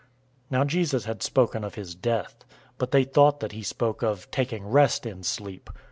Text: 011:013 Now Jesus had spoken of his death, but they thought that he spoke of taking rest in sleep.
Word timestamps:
011:013 0.01 0.07
Now 0.49 0.63
Jesus 0.63 1.05
had 1.05 1.21
spoken 1.21 1.63
of 1.63 1.75
his 1.75 1.93
death, 1.93 2.43
but 2.79 2.89
they 2.89 3.03
thought 3.03 3.39
that 3.39 3.51
he 3.51 3.61
spoke 3.61 4.01
of 4.01 4.31
taking 4.31 4.65
rest 4.65 5.05
in 5.05 5.21
sleep. 5.21 5.69